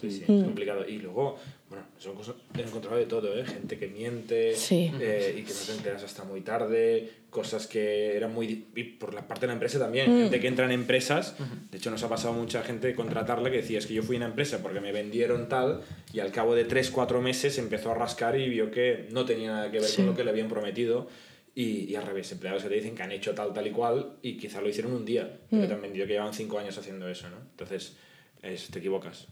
[0.00, 0.38] Sí, sí, Mm.
[0.38, 0.84] es complicado.
[0.88, 1.36] Y luego,
[1.68, 3.44] bueno, son cosas, he encontrado de todo, ¿eh?
[3.44, 4.90] Gente que miente Sí.
[5.00, 8.66] eh, y que no te enteras hasta muy tarde, cosas que eran muy...
[8.74, 10.22] Y por la parte de la empresa también, Mm.
[10.22, 11.34] gente que entra en empresas,
[11.70, 14.18] de hecho nos ha pasado mucha gente contratarla que decía, es que yo fui a
[14.18, 15.82] una empresa porque me vendieron tal
[16.12, 19.50] y al cabo de 3, 4 meses empezó a rascar y vio que no tenía
[19.52, 19.96] nada que ver Sí.
[19.96, 21.08] con lo que le habían prometido.
[21.54, 24.12] Y, y al revés, empleados que te dicen que han hecho tal, tal y cual
[24.22, 25.66] y quizá lo hicieron un día, pero Mm.
[25.66, 27.36] te han vendido que llevan 5 años haciendo eso, ¿no?
[27.50, 27.96] Entonces,
[28.42, 29.26] es- te equivocas.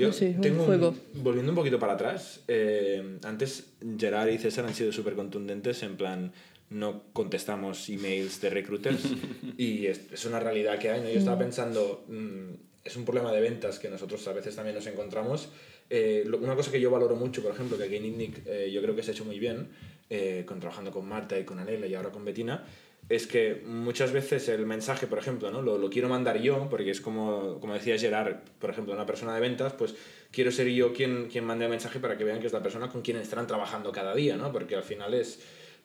[0.00, 0.94] Yo sí, un tengo un- juego.
[1.14, 5.96] volviendo un poquito para atrás, eh, antes Gerard y César han sido súper contundentes en
[5.96, 6.32] plan,
[6.70, 9.02] no contestamos emails de recruiters
[9.58, 11.00] y es, es una realidad que hay.
[11.00, 11.08] ¿no?
[11.08, 12.50] Yo estaba pensando, mm,
[12.84, 15.48] es un problema de ventas que nosotros a veces también nos encontramos.
[15.90, 18.70] Eh, lo- una cosa que yo valoro mucho, por ejemplo, que aquí en INNIC eh,
[18.72, 19.68] yo creo que se ha hecho muy bien,
[20.08, 22.64] eh, con, trabajando con Marta y con Anela y ahora con Betina,
[23.10, 25.62] es que muchas veces el mensaje, por ejemplo, ¿no?
[25.62, 29.40] lo, quiero mandar yo, porque es como, como decía Gerard, por ejemplo, una persona de
[29.40, 29.96] ventas, pues
[30.30, 32.88] quiero ser yo quien, quien mande el mensaje para que vean que es la persona
[32.88, 34.52] con quien estarán trabajando cada día, ¿no?
[34.52, 35.40] porque al final es...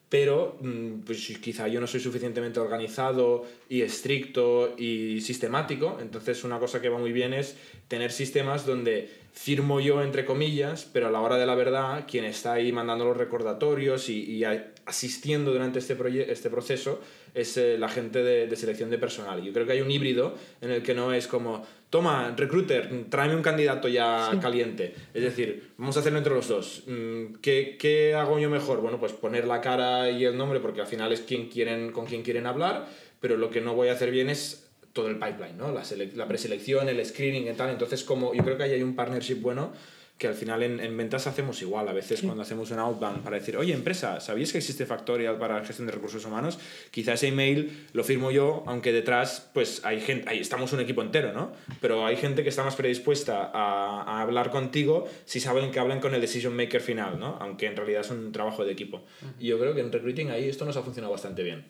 [0.08, 6.60] Pero mm, pues quizá yo no soy suficientemente organizado y estricto y sistemático, entonces una
[6.60, 7.58] cosa que va muy bien es
[7.88, 12.24] tener sistemas donde firmo yo entre comillas, pero a la hora de la verdad quien
[12.24, 14.44] está ahí mandando los recordatorios y,
[14.86, 15.98] asistiendo durante este,
[16.32, 17.02] este proceso
[17.34, 19.42] es eh, la gente de, de selección de personal.
[19.42, 23.36] Yo creo que hay un híbrido en el que no es como, toma, recruiter, tráeme
[23.36, 24.94] un candidato ya caliente.
[25.14, 26.84] Es decir, vamos a hacerlo entre los dos.
[26.88, 28.82] Mm, ¿Qué, ¿Qué hago yo mejor?
[28.82, 32.06] Bueno, pues poner la cara y el nombre porque al final es quien quieren, con
[32.06, 32.88] quien quieren hablar,
[33.20, 35.74] pero lo que no voy a hacer bien es todo el pipeline, ¿no?
[35.74, 35.84] La,
[36.16, 37.70] la preselección, el screening y tal.
[37.70, 39.74] Entonces, como yo creo que ahí hay un partnership bueno
[40.18, 41.88] que al final en, en ventas hacemos igual.
[41.90, 45.64] A veces cuando hacemos un outbound para decir, oye, empresa, ¿sabíais que existe Factorial para
[45.66, 46.58] gestión de recursos humanos?
[46.92, 51.02] Quizá ese email lo firmo yo, aunque detrás, pues hay gente, ahí estamos un equipo
[51.02, 51.52] entero, ¿no?
[51.82, 56.00] Pero hay gente que está más predispuesta a, a hablar contigo si saben que hablan
[56.00, 57.38] con el decision maker final, ¿no?
[57.42, 59.04] Aunque en realidad es un trabajo de equipo.
[59.40, 61.66] Y yo creo que en recruiting ahí esto nos ha funcionado bastante bien.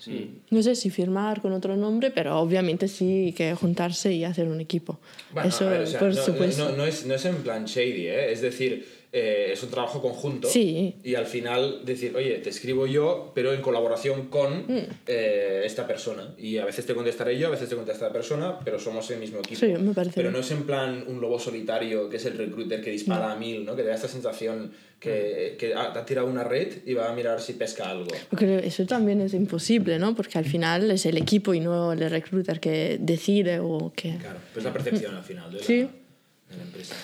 [0.00, 0.40] Sí.
[0.48, 4.58] No sé si firmar con otro nombre, pero obviamente sí que juntarse y hacer un
[4.58, 4.98] equipo.
[5.34, 6.70] Bueno, Eso, ver, o sea, por no, supuesto.
[6.70, 8.32] No, no es, no es en plan shady, ¿eh?
[8.32, 10.46] es decir, eh, es un trabajo conjunto.
[10.48, 10.94] Sí.
[11.02, 14.86] Y al final decir, oye, te escribo yo, pero en colaboración con Mm.
[15.08, 16.32] eh, esta persona.
[16.38, 19.18] Y a veces te contestaré yo, a veces te contestará la persona, pero somos el
[19.18, 19.58] mismo equipo.
[19.58, 20.32] Sí, me parece Pero bien.
[20.34, 23.64] no es en plan un lobo solitario que es el recruiter que dispara a mil,
[23.64, 23.74] ¿no?
[23.74, 27.10] Que te da esta sensación que, que ha, te ha tirado una red y va
[27.10, 28.06] a mirar si pesca algo.
[28.28, 30.14] Porque eso también es imposible, ¿no?
[30.14, 34.18] Porque al final es el equipo y no el recruiter que decide o que...
[34.18, 35.78] Claro, pues la percepción al final de la, Sí.
[35.78, 36.94] de la empresa.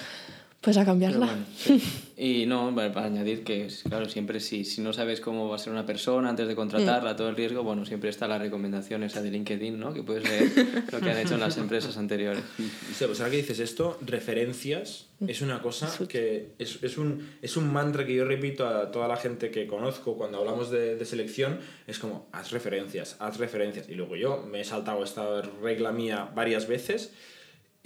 [0.66, 1.26] Pues a cambiarla.
[1.26, 1.80] bueno, sí.
[2.16, 5.58] Y no, bueno, para añadir que, claro, siempre si, si no sabes cómo va a
[5.60, 9.22] ser una persona antes de contratarla, todo el riesgo, bueno, siempre está la recomendación esa
[9.22, 9.94] de LinkedIn, ¿no?
[9.94, 10.50] Que puedes leer
[10.92, 12.42] lo que han hecho en las empresas anteriores.
[12.56, 17.56] Sí, pues ahora que dices esto, referencias es una cosa que es, es, un, es
[17.56, 21.04] un mantra que yo repito a toda la gente que conozco cuando hablamos de, de
[21.04, 23.88] selección, es como, haz referencias, haz referencias.
[23.88, 27.12] Y luego yo me he saltado esta regla mía varias veces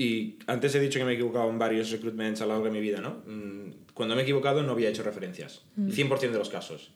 [0.03, 2.71] y antes he dicho que me he equivocado en varios recruitments a lo largo de
[2.71, 3.23] mi vida, ¿no?
[3.27, 6.91] Mm, Cuando me he equivocado no había hecho referencias, 100% de los casos.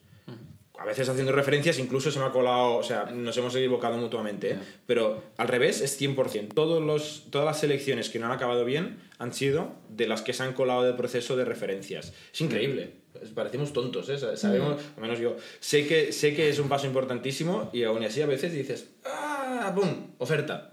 [0.77, 4.53] A veces haciendo referencias incluso se me ha colado, o sea, nos hemos equivocado mutuamente,
[4.55, 4.59] ¿eh?
[4.87, 6.53] pero al revés es 100%.
[6.53, 10.33] Todos los, todas las selecciones que no han acabado bien han sido de las que
[10.33, 12.13] se han colado del proceso de referencias.
[12.33, 12.91] Es increíble.
[13.37, 14.19] Parecemos tontos, ¿eh?
[14.19, 18.03] Sa- Sabemos, al menos yo, sé que, sé que es un paso importantísimo y aún
[18.03, 19.73] así a veces dices, ¡ah!
[19.77, 20.09] ¡Bum!
[20.19, 20.73] Oferta.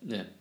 [0.00, 0.32] Ya.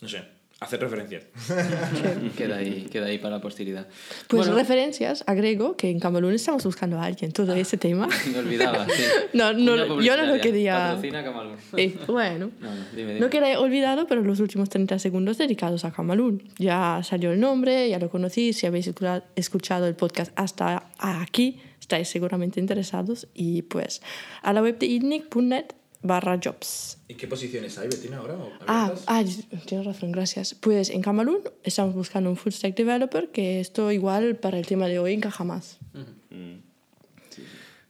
[0.00, 0.22] No sé,
[0.64, 1.24] hacer referencias.
[2.36, 3.86] Queda ahí, queda ahí para la posteridad.
[4.28, 8.08] Pues Bueno, referencias, agrego que en Camalún estamos buscando a alguien, todo ese tema.
[8.32, 9.02] me olvidaba, sí.
[9.34, 11.56] No, no, yo no lo quería- Patrocina Camalún.
[11.76, 13.20] Eh, bueno, No, no, dime, dime.
[13.20, 16.42] no queda olvidado, pero los últimos 30 segundos dedicados a Camalún.
[16.58, 21.60] Ya salió el nombre, ya lo conocí, si habéis escucha- escuchado el podcast hasta aquí,
[21.80, 23.28] estáis seguramente interesados.
[23.34, 24.02] Y pues
[24.42, 25.66] a la web de idnic.net
[26.04, 26.98] barra jobs.
[27.08, 28.36] ¿Y qué posiciones hay, Betina, ahora?
[28.68, 29.24] Ah, ah,
[29.66, 30.54] tienes razón, gracias.
[30.54, 34.86] Pues en Camalún estamos buscando un full stack developer, que esto igual para el tema
[34.86, 35.78] de hoy encaja más.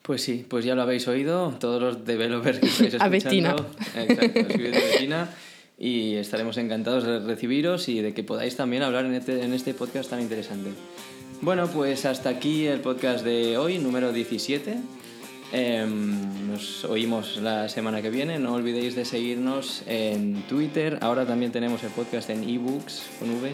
[0.02, 3.10] Pues sí, pues ya lo habéis oído, todos los developers que estáis A escuchando.
[3.10, 4.02] Bettina.
[4.02, 5.30] Exacto, escribid a Bettina
[5.76, 9.74] y estaremos encantados de recibiros y de que podáis también hablar en este, en este
[9.74, 10.70] podcast tan interesante.
[11.40, 14.76] Bueno, pues hasta aquí el podcast de hoy, número 17.
[15.56, 18.40] Em, nos oímos la semana que viene.
[18.40, 20.98] No olvidéis de seguirnos en Twitter.
[21.00, 23.52] Ahora también tenemos el podcast en ebooks con V.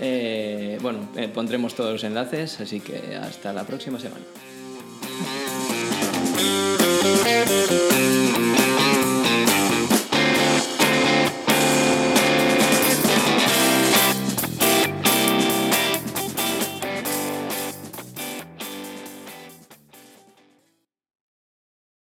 [0.00, 4.24] Eh, bueno, eh, pondremos todos los enlaces, así que hasta la próxima semana.